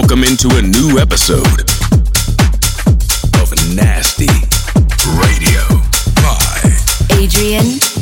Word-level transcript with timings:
welcome 0.00 0.22
into 0.22 0.46
a 0.56 0.62
new 0.62 0.96
episode 1.00 1.60
of 3.42 3.50
Nasty 3.74 4.28
Radio. 5.18 5.64
By 6.22 6.70
Adrien 7.18 7.97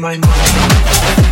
my 0.00 0.16
mind. 0.16 1.29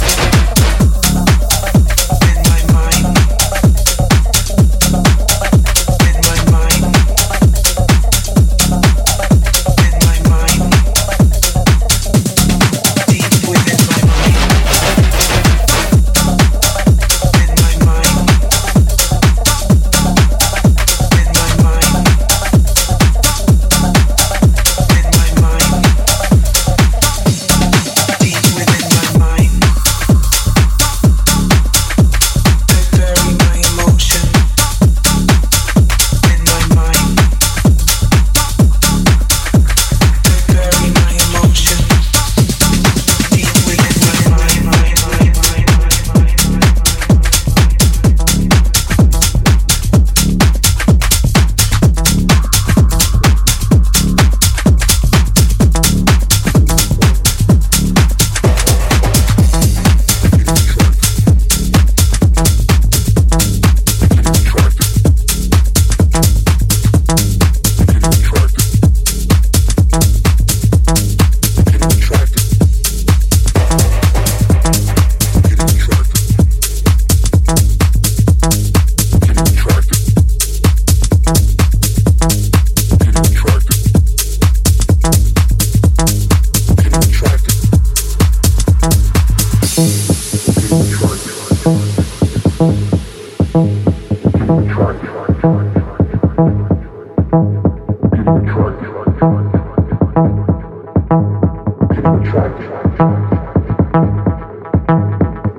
track. 102.17 102.25
track. 102.25 102.57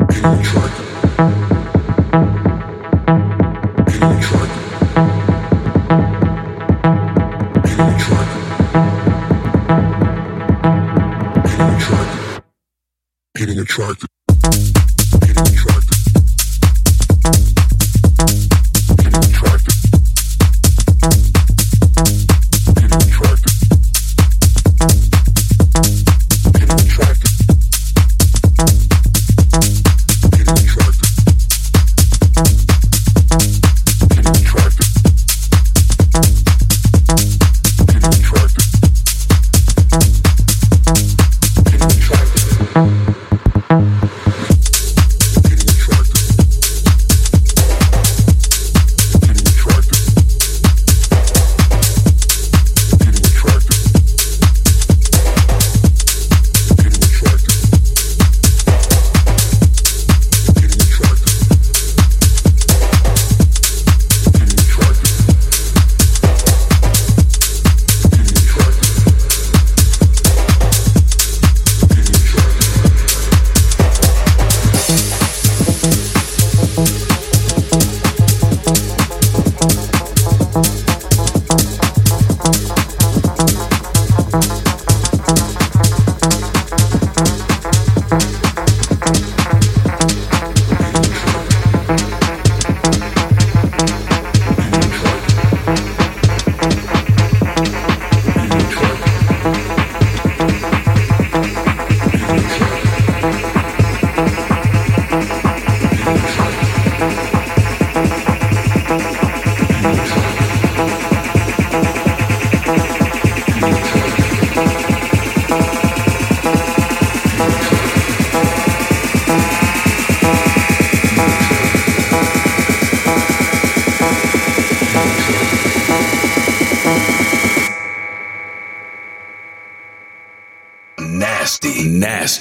track. 0.09 0.43
track. 0.43 0.68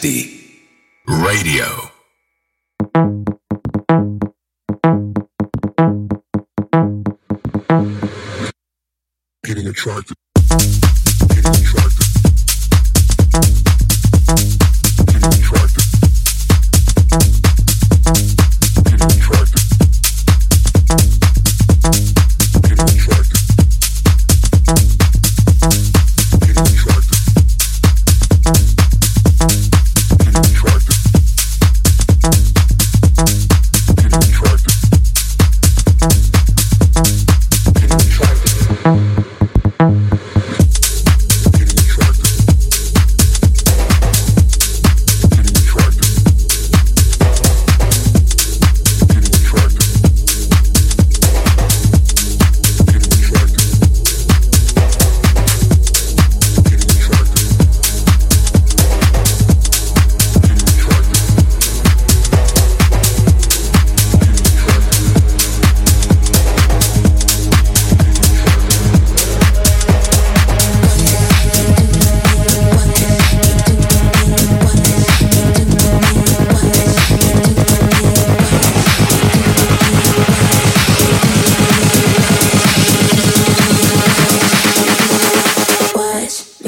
nasty. 0.03 0.38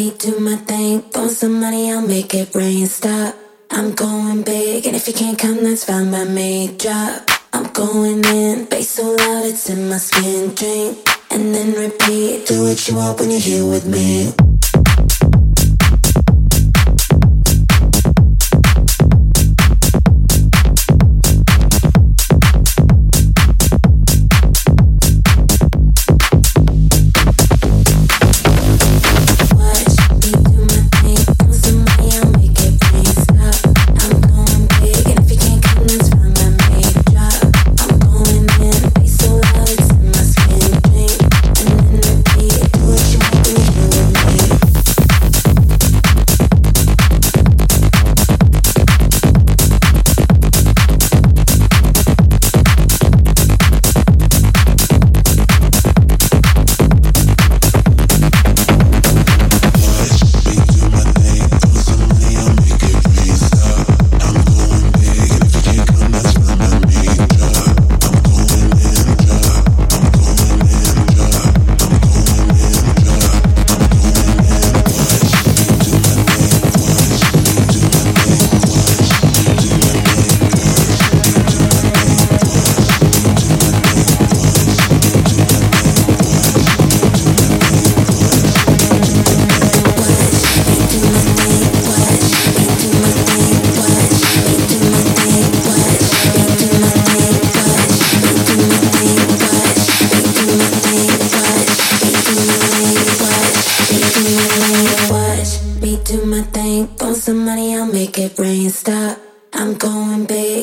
me 0.01 0.11
do 0.17 0.41
my 0.41 0.57
thing. 0.57 1.03
Throw 1.13 1.29
some 1.29 1.61
money, 1.61 1.93
I'll 1.93 2.07
make 2.07 2.33
it 2.35 2.55
rain. 2.55 2.87
Stop. 2.87 3.35
I'm 3.71 3.95
going 3.95 4.43
big, 4.43 4.87
and 4.87 4.97
if 4.97 5.07
you 5.07 5.15
can't 5.15 5.39
come, 5.39 5.63
that's 5.63 5.85
fine 5.85 6.11
by 6.11 6.25
me. 6.25 6.75
Drop. 6.79 7.31
I'm 7.53 7.67
going 7.73 8.25
in, 8.25 8.65
bass 8.71 8.91
so 8.91 9.05
loud 9.21 9.45
it's 9.45 9.69
in 9.69 9.89
my 9.91 9.99
skin. 9.99 10.55
Drink 10.55 10.99
and 11.31 11.55
then 11.55 11.71
repeat. 11.85 12.47
Do 12.47 12.63
what 12.65 12.89
you 12.89 12.97
want 12.97 13.21
when 13.21 13.31
you're 13.31 13.41
here 13.41 13.67
with 13.67 13.87
me. 13.87 14.50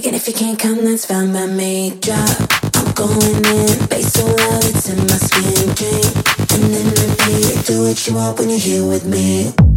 And 0.06 0.16
if 0.16 0.28
you 0.28 0.34
can't 0.34 0.60
come, 0.60 0.84
that's 0.84 1.06
fine 1.06 1.34
by 1.34 1.48
me. 1.48 1.92
Drop. 2.02 2.30
I'm 2.76 2.94
going 2.94 3.46
in, 3.46 3.88
bass 3.88 4.14
so 4.14 4.26
loud 4.26 4.64
it's 4.66 4.90
in 4.90 4.98
my 4.98 5.18
skin. 5.18 5.74
Drink, 5.74 6.14
and 6.54 6.74
then 6.74 6.88
repeat. 6.90 7.66
Do 7.66 7.84
what 7.84 8.08
you 8.08 8.16
want 8.16 8.38
when 8.38 8.50
you're 8.50 8.60
here 8.60 8.86
with 8.86 9.06
me. 9.06 9.77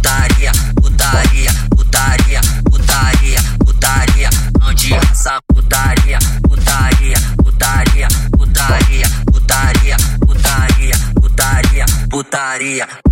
putaria, 0.00 0.52
putaria, 0.80 1.50
putaria, 1.76 2.40
putaria, 2.70 3.38
putaria, 3.58 4.30
onde 4.66 4.94
essa 4.94 5.38
putaria, 5.52 6.18
putaria, 6.48 7.16
putaria, 7.36 8.08
putaria, 8.32 9.06
putaria, 9.30 9.96
putaria, 10.24 10.96
putaria, 11.20 11.86
putaria. 12.10 13.09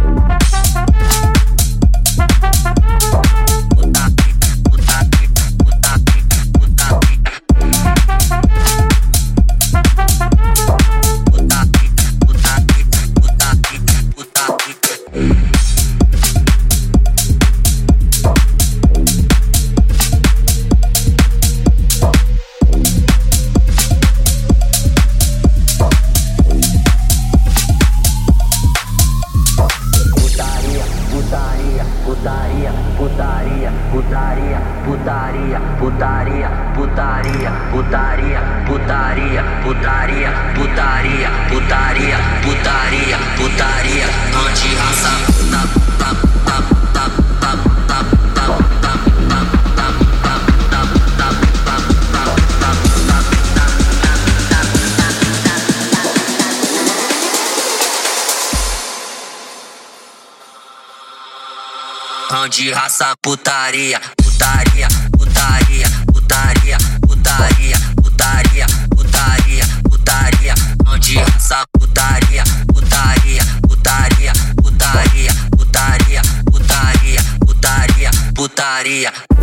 Anti-raça, 62.58 63.14
putaria, 63.22 64.00
putaria, 64.16 64.88
putaria, 65.16 65.86
putaria, 66.12 66.76
putaria, 67.06 67.78
putaria, 68.02 68.66
putaria, 68.96 69.64
putaria, 69.88 70.54
anti-raça, 70.88 71.64
putaria, 71.78 72.42
putaria, 72.74 73.44
putaria, 73.62 74.32
putaria, 74.60 75.32
putaria, 75.56 76.22
putaria, 76.50 77.22
putaria, 77.46 78.10
putaria. 78.34 79.37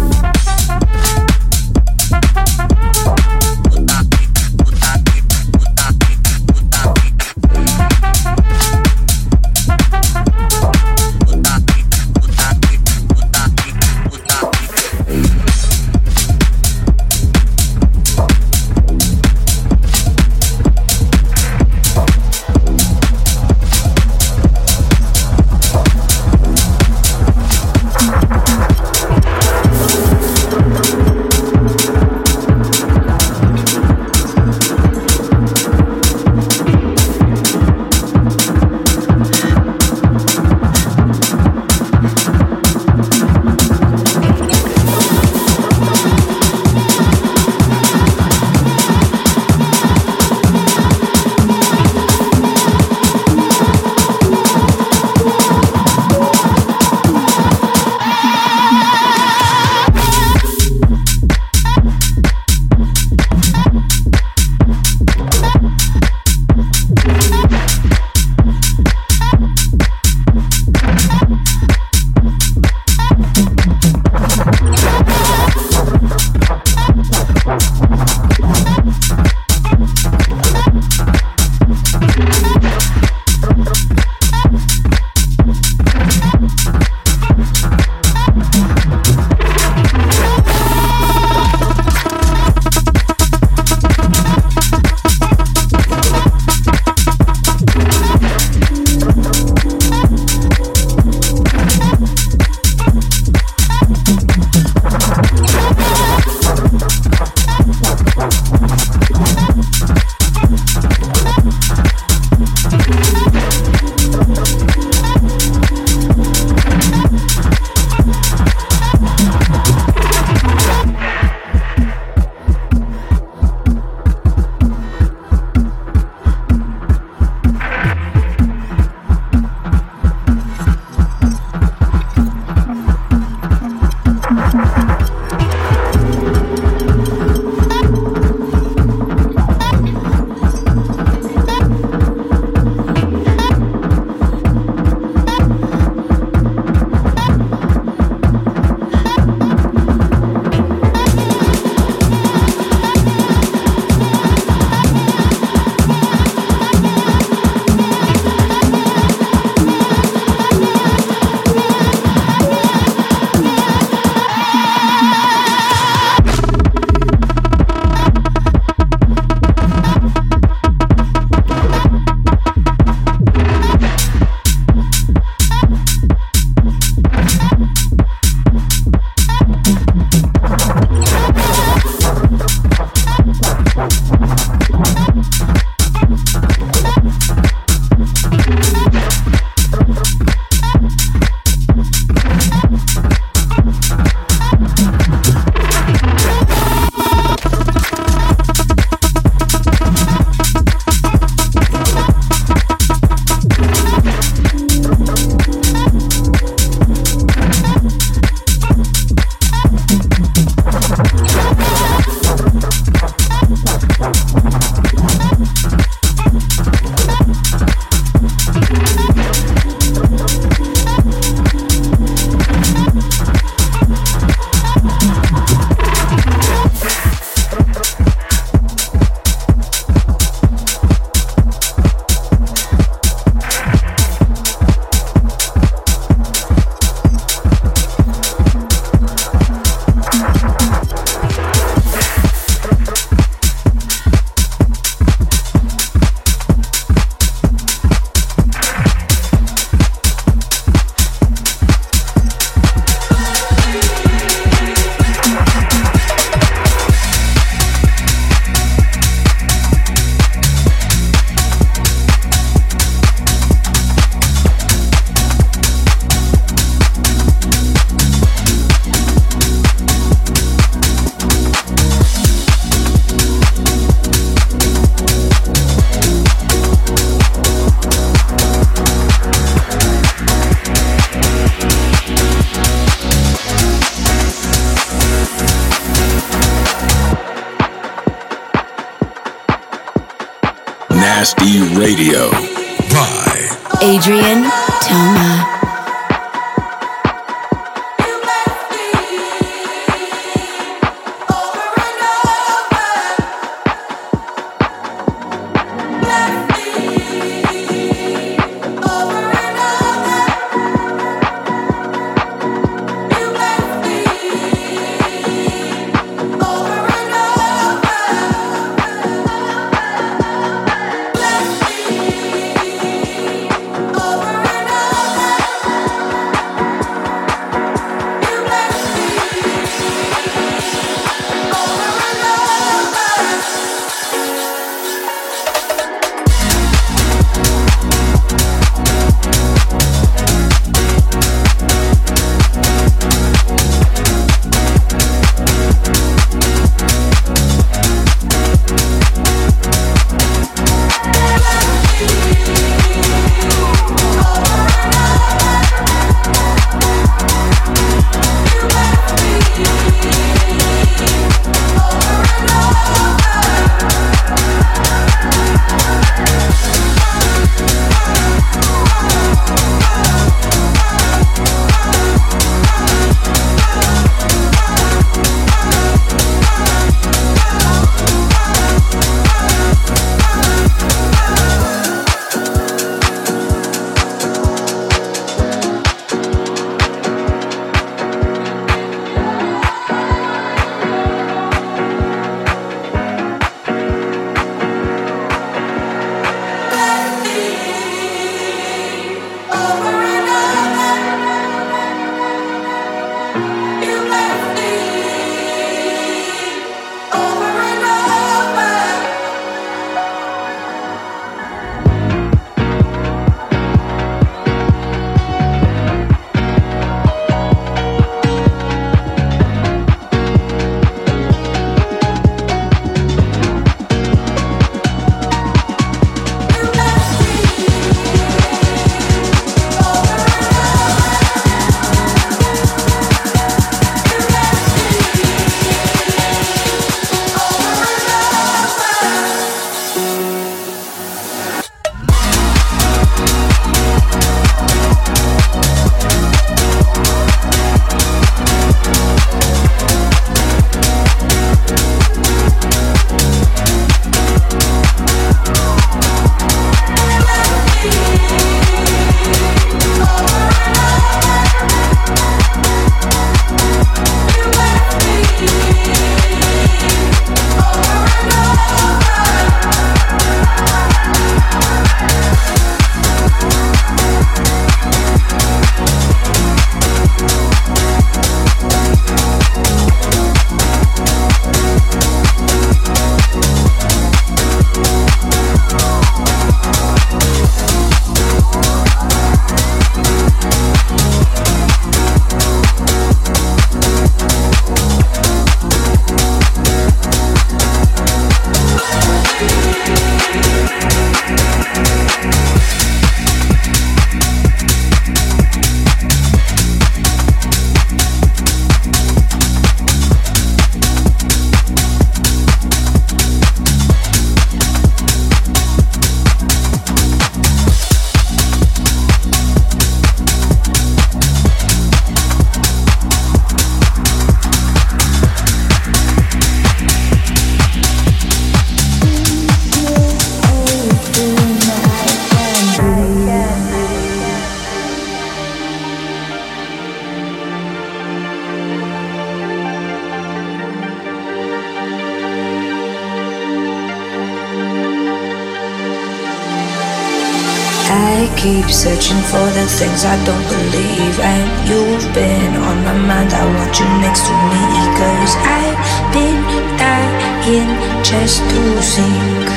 Keep 548.65 548.73
searching 548.73 549.21
for 549.29 549.45
the 549.53 549.65
things 549.77 550.05
I 550.05 550.17
don't 550.25 550.47
believe 550.49 551.19
And 551.19 551.69
you've 551.69 552.13
been 552.13 552.55
on 552.55 552.83
my 552.83 552.97
mind, 552.97 553.33
I 553.33 553.45
want 553.45 553.79
you 553.79 553.85
next 554.01 554.25
to 554.25 554.33
me. 554.51 554.63
Cause 554.97 555.33
I've 555.37 555.77
been 556.13 556.41
dying 556.77 557.71
just 558.03 558.41
to 558.41 558.81
sink 558.81 559.47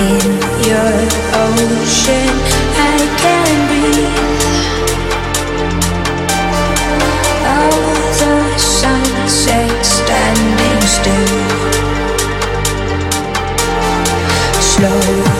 In 0.00 0.28
your 0.68 0.96
ocean, 1.44 2.32
I 2.76 2.96
can 3.20 3.54
breathe. 3.68 4.16
All 7.52 7.84
the 8.20 8.58
sunset 8.58 9.84
standing 9.84 10.80
still. 10.96 11.64
Slow 14.60 15.33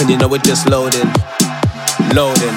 and 0.00 0.10
you 0.10 0.16
know 0.16 0.28
we're 0.28 0.38
just 0.38 0.68
loading, 0.68 1.06
loading. 2.14 2.54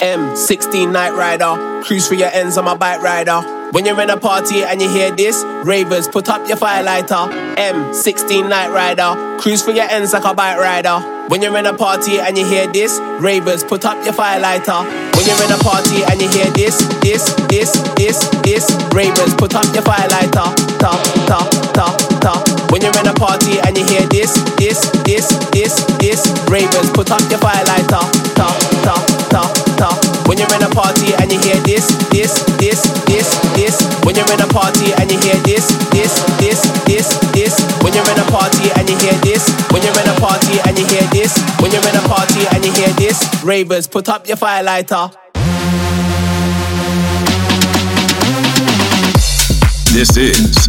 M16 0.00 0.90
night 0.90 1.12
rider, 1.12 1.82
cruise 1.84 2.08
for 2.08 2.14
your 2.14 2.28
ends 2.28 2.58
on 2.58 2.64
my 2.64 2.76
bike 2.76 3.02
rider. 3.02 3.40
When 3.70 3.84
you're 3.84 4.00
in 4.00 4.10
a 4.10 4.16
party 4.16 4.62
and 4.62 4.80
you 4.82 4.88
hear 4.88 5.14
this, 5.14 5.44
ravers, 5.64 6.08
put 6.08 6.28
up 6.28 6.46
your 6.48 6.56
firelighter. 6.56 7.56
M16 7.56 8.48
night 8.48 8.70
rider, 8.70 9.40
cruise 9.40 9.62
for 9.62 9.70
your 9.70 9.84
ends 9.84 10.12
like 10.12 10.24
a 10.24 10.34
bike 10.34 10.58
rider. 10.58 10.98
When 11.28 11.40
you're 11.40 11.56
in 11.56 11.66
a 11.66 11.74
party 11.74 12.18
and 12.18 12.36
you 12.36 12.44
hear 12.46 12.66
this, 12.72 12.98
ravers, 13.20 13.62
put 13.62 13.84
up 13.84 14.02
your 14.04 14.14
firelighter. 14.14 14.84
When 15.16 15.26
you're 15.26 15.44
in 15.44 15.52
a 15.52 15.58
party 15.62 16.02
and 16.04 16.20
you 16.20 16.28
hear 16.30 16.50
this, 16.52 16.78
this, 17.00 17.32
this, 17.48 17.72
this, 17.96 18.28
this, 18.42 18.70
ravers, 18.92 19.34
put 19.34 19.54
up 19.54 19.64
your 19.74 19.84
firelighter. 19.84 20.73
Ta, 20.84 20.92
ta, 21.24 21.40
ta, 21.72 21.86
ta. 22.20 22.32
When 22.68 22.82
you're 22.82 22.92
in 23.00 23.08
a 23.08 23.14
party 23.16 23.56
and 23.64 23.72
you 23.72 23.86
hear 23.88 24.04
this, 24.12 24.36
this, 24.60 24.84
this, 25.08 25.32
this, 25.48 25.80
this, 25.96 26.20
ravers, 26.44 26.90
put 26.92 27.10
up 27.10 27.24
your 27.32 27.40
firelighter. 27.40 28.04
Ta, 28.36 28.52
ta, 28.84 28.92
ta, 29.32 29.42
ta. 29.80 29.88
When 30.28 30.36
you're 30.36 30.52
in 30.52 30.60
a 30.60 30.68
party 30.68 31.16
and 31.16 31.32
you 31.32 31.40
hear 31.40 31.56
this, 31.64 31.88
this, 32.12 32.36
this, 32.60 32.84
this, 33.08 33.32
this. 33.56 33.80
When 34.04 34.14
you're 34.14 34.28
in 34.28 34.44
a 34.44 34.46
party 34.52 34.92
and 35.00 35.08
you 35.08 35.16
hear 35.24 35.40
this, 35.48 35.72
this, 35.88 36.20
this, 36.36 36.60
this, 36.84 37.08
this. 37.32 37.56
When 37.80 37.94
you're 37.96 38.04
in 38.04 38.20
a 38.20 38.28
party 38.28 38.68
and 38.76 38.84
you 38.84 38.98
hear 39.00 39.16
this, 39.24 39.48
when 39.72 39.80
you're 39.80 39.96
in 39.96 40.08
a 40.12 40.20
party 40.20 40.60
and 40.68 40.76
you 40.76 40.84
hear 40.84 41.08
this, 41.16 41.32
when 41.64 41.72
you're 41.72 41.88
in 41.88 41.96
a 41.96 42.04
party 42.04 42.44
and 42.52 42.60
you 42.60 42.72
hear 42.76 42.92
this, 43.00 43.24
ravers, 43.42 43.88
put 43.88 44.10
up 44.10 44.28
your 44.28 44.36
firelighter. 44.36 45.16
This 49.94 50.16
is 50.16 50.68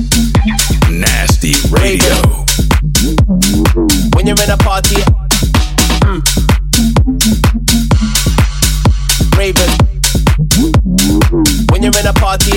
Nasty 0.88 1.54
Radio. 1.72 2.14
When 4.14 4.28
you're 4.28 4.38
in 4.44 4.52
a 4.52 4.58
party, 4.58 5.02
mm. 6.06 6.22
ravers. 9.36 9.76
When 11.72 11.82
you're 11.82 12.00
in 12.00 12.06
a 12.06 12.14
party, 12.14 12.52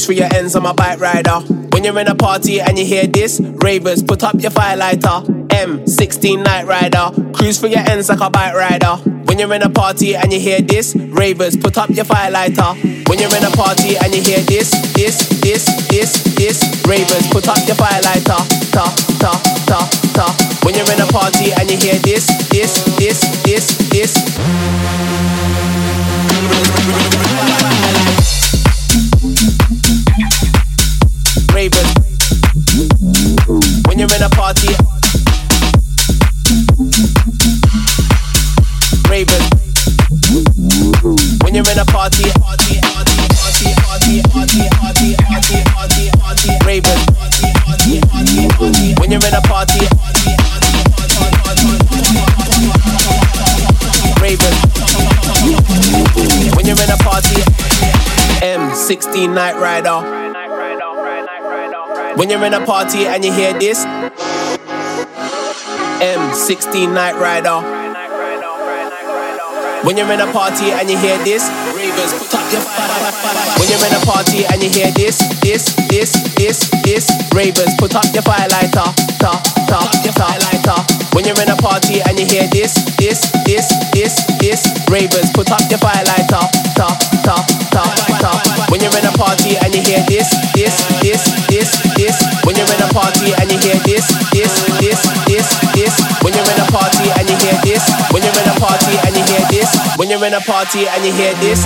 cruise 0.00 0.06
for 0.06 0.12
your 0.12 0.34
ends 0.34 0.56
on 0.56 0.62
my 0.62 0.72
bike 0.72 0.98
rider. 0.98 1.40
When 1.72 1.84
you're 1.84 1.98
in 1.98 2.08
a 2.08 2.14
party 2.14 2.60
and 2.60 2.78
you 2.78 2.86
hear 2.86 3.06
this, 3.06 3.38
ravers, 3.40 4.02
put 4.02 4.22
up 4.22 4.34
your 4.40 4.50
firelighter. 4.50 5.48
M16 5.48 6.42
night 6.42 6.66
rider, 6.66 7.10
cruise 7.32 7.60
for 7.60 7.66
your 7.66 7.80
ends 7.80 8.08
like 8.08 8.20
a 8.20 8.30
bike 8.30 8.54
rider. 8.54 8.96
When 9.26 9.38
you're 9.38 9.52
in 9.52 9.62
a 9.62 9.68
party 9.68 10.14
and 10.14 10.32
you 10.32 10.40
hear 10.40 10.60
this, 10.60 10.94
ravers, 10.96 11.56
put 11.56 11.76
up 11.76 11.90
your 11.90 12.06
firelighter. 12.06 13.08
When 13.08 13.18
you're 13.18 13.34
in 13.36 13.44
a 13.44 13.50
party 13.50 13.96
and 13.96 14.14
you 14.14 14.22
hear 14.22 14.40
this, 14.40 14.70
this, 14.94 15.28
this, 15.40 15.66
this, 15.88 16.12
this, 16.34 16.62
ravers, 16.86 17.26
put 17.28 17.48
up 17.48 17.58
your 17.66 17.76
firelighter. 17.76 18.40
Ta, 18.72 18.88
ta, 19.20 19.36
ta, 19.66 19.90
ta. 20.14 20.60
When 20.64 20.74
you're 20.74 20.90
in 20.92 21.00
a 21.00 21.06
party 21.12 21.52
and 21.52 21.70
you 21.70 21.76
hear 21.76 21.98
this, 21.98 22.26
this, 22.48 22.84
this, 22.96 23.20
this, 23.44 23.76
this. 23.90 24.16
Ravers. 31.60 31.92
When 33.84 33.98
you're 33.98 34.08
in 34.16 34.22
a 34.22 34.30
party, 34.30 34.72
Ravers. 39.10 39.44
When 41.44 41.54
you're 41.54 41.68
in 41.68 41.78
a 41.78 41.84
party, 41.84 42.32
party, 42.40 42.80
party, 42.80 43.16
party, 43.36 43.74
party, 43.76 44.22
party, 44.24 44.70
party, 44.72 45.04
party, 45.28 45.60
party, 45.68 46.08
party, 46.16 46.50
Ravers. 46.64 47.04
When 48.98 49.10
you're 49.10 49.20
in 49.20 49.34
a 49.34 49.42
party, 49.42 49.84
Ravers. 54.22 54.56
When 56.56 56.64
you're 56.64 56.82
in 56.82 56.90
a 56.90 56.96
party, 57.04 57.42
M16 58.40 59.34
Night 59.34 59.60
Rider. 59.60 60.19
When 62.20 62.28
you're 62.28 62.44
in 62.44 62.52
a 62.52 62.60
party 62.66 63.06
and 63.06 63.24
you 63.24 63.32
hear 63.32 63.58
this, 63.58 63.82
M16 66.04 66.92
Night 66.92 67.16
Rider. 67.16 67.64
When 69.86 69.96
you're 69.96 70.12
in 70.12 70.20
a 70.20 70.30
party 70.30 70.68
and 70.68 70.90
you 70.90 70.98
hear 70.98 71.16
this, 71.24 71.48
ravers, 71.72 72.12
put 72.12 72.34
up 72.36 72.44
your 72.52 72.60
When 73.56 73.72
you're 73.72 73.80
in 73.88 73.96
a 73.96 74.04
party 74.04 74.44
and 74.52 74.60
you 74.60 74.68
hear 74.68 74.92
this, 74.92 75.16
this, 75.40 75.72
this, 75.88 76.12
this, 76.36 76.68
this, 76.84 77.08
ravers, 77.32 77.72
put 77.78 77.96
up 77.96 78.04
your 78.12 78.22
firelighter, 78.28 78.92
ta, 79.16 79.40
ta, 79.64 79.80
ta, 80.12 80.36
ta. 80.60 80.86
When 81.16 81.24
you're 81.24 81.40
in 81.40 81.48
a 81.48 81.56
party 81.56 82.02
and 82.04 82.20
you 82.20 82.26
hear 82.26 82.46
this, 82.52 82.74
this, 83.00 83.32
this, 83.48 83.72
this, 83.96 84.12
this, 84.36 84.68
ravers, 84.92 85.32
put 85.32 85.50
up 85.50 85.64
your 85.72 85.80
firelighter, 85.80 86.44
ta, 86.76 86.92
ta, 87.24 87.40
ta, 87.72 87.82
ta. 88.20 88.66
When 88.68 88.82
you're 88.82 88.98
in 88.98 89.06
a 89.06 89.12
party 89.16 89.56
and 89.56 89.74
you 89.74 89.80
hear 89.80 90.04
this, 90.04 90.28
this, 90.52 90.76
this, 91.00 91.24
this, 91.48 91.89
party 93.00 93.32
and 93.40 93.50
you 93.50 93.58
hear 93.64 93.80
this, 93.88 94.04
this, 94.30 94.52
this, 94.76 95.00
this, 95.24 95.48
this. 95.72 95.94
When 96.20 96.34
you're 96.34 96.44
in 96.52 96.60
a 96.60 96.68
party 96.68 97.08
and 97.16 97.24
you 97.24 97.36
hear 97.40 97.56
this, 97.64 97.80
when 98.12 98.22
you're 98.22 98.36
in 98.36 98.48
a 98.48 98.60
party 98.60 98.94
and 99.06 99.16
you 99.16 99.24
hear 99.24 99.44
this, 99.48 99.70
when 99.96 100.10
you're 100.10 100.24
in 100.24 100.34
a 100.34 100.40
party 100.40 100.86
and 100.86 101.04
you 101.04 101.12
hear 101.12 101.32
this. 101.40 101.64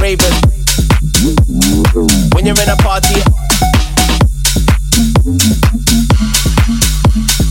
Raven. 0.00 0.34
When 2.34 2.44
you're 2.44 2.60
in 2.60 2.68
a 2.68 2.76
party. 2.84 3.20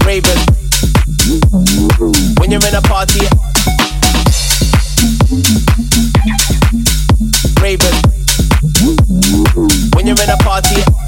Raven. 0.05 0.39
When 2.37 2.51
you're 2.51 2.67
in 2.67 2.75
a 2.75 2.81
party. 2.81 3.46
In 10.23 10.29
a 10.29 10.37
party. 10.37 11.06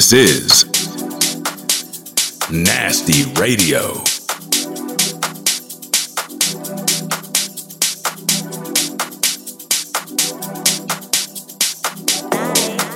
This 0.00 0.14
is 0.14 0.64
Nasty 2.50 3.30
Radio. 3.38 4.00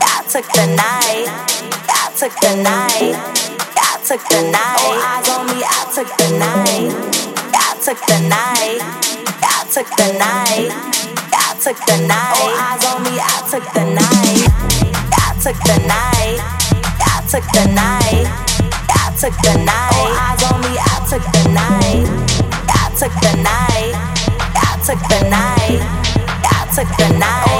I 0.00 0.24
took 0.30 0.48
the 0.48 0.64
night. 0.72 1.28
I 1.90 2.10
took 2.16 2.32
the 2.40 2.56
night. 2.62 3.12
I 3.76 4.00
took 4.06 4.24
the 4.30 4.40
night. 4.50 4.80
All 4.80 4.96
eyes 4.96 5.28
on 5.28 5.44
me. 5.44 5.60
I 5.62 5.84
took 5.94 6.08
the 6.16 6.28
night. 6.38 6.88
I 7.52 7.76
took 7.84 8.00
the 8.06 8.18
night. 8.30 8.80
I 9.42 9.68
took 9.70 9.88
the 9.98 10.08
night. 10.18 10.72
I 11.34 11.54
took 11.62 11.76
the 11.84 11.96
night. 12.08 12.40
All 12.40 12.48
eyes 12.48 12.84
on 12.86 13.02
me. 13.02 13.20
I 13.20 13.44
took 13.50 13.64
the 13.74 13.84
night. 13.92 14.48
I 15.12 15.34
took 15.42 15.58
the 15.64 15.86
night 15.86 16.13
took 17.34 17.50
the 17.52 17.66
night. 17.74 18.26
I 18.90 19.12
took 19.18 19.34
the 19.42 19.58
night. 19.58 19.90
All 19.92 20.06
eyes 20.06 20.42
on 20.52 20.60
me. 20.60 20.78
I 20.78 21.02
took 21.10 21.24
the 21.34 21.48
night. 21.50 22.06
I 22.70 22.94
took 22.96 23.10
the 23.24 23.34
night. 23.42 23.94
I 24.54 24.78
took 24.86 25.00
the 25.08 25.28
night. 25.28 25.80
I 26.44 26.70
took 26.72 26.88
the 26.96 27.18
night. 27.18 27.53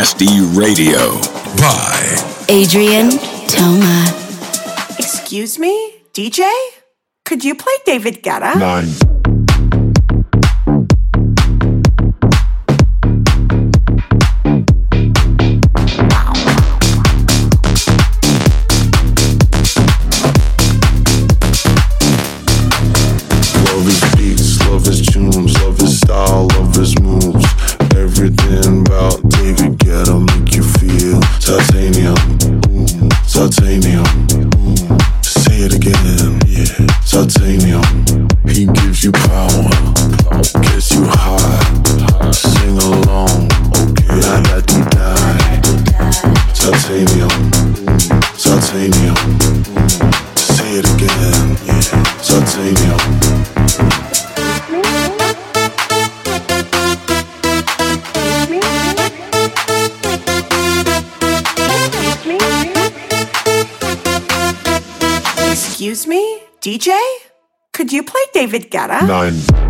Nasty 0.00 0.40
Radio 0.58 1.20
by 1.58 2.46
Adrien 2.48 3.10
Toma. 3.48 4.06
Excuse 4.98 5.58
me, 5.58 5.74
DJ? 6.14 6.50
Could 7.26 7.44
you 7.44 7.54
play 7.54 7.74
David 7.84 8.22
Guetta? 8.22 8.58
Nine. 8.58 9.09
DJ? 66.80 66.98
Could 67.74 67.92
you 67.92 68.02
play 68.02 68.22
David 68.32 68.70
Guetta? 68.70 69.06
Nine. 69.06 69.69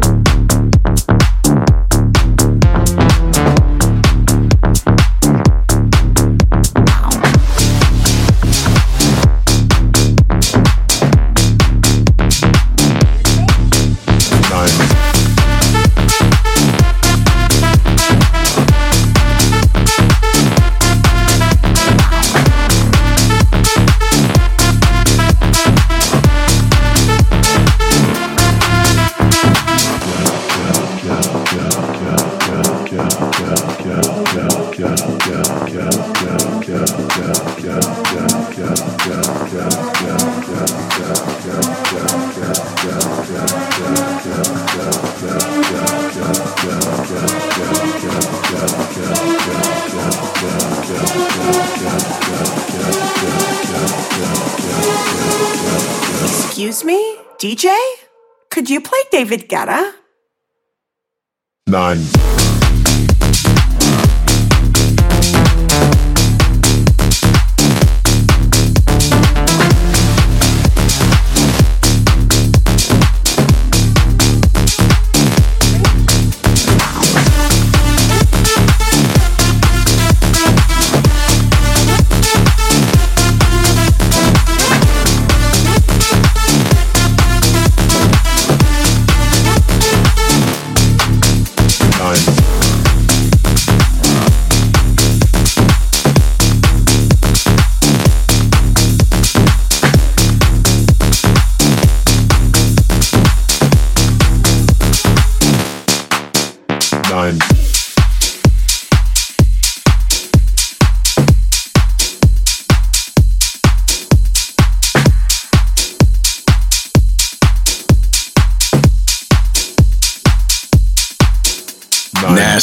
David 59.30 59.46
Guetta? 59.46 59.99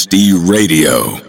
Nasty 0.09 0.31
Radio. 0.31 1.26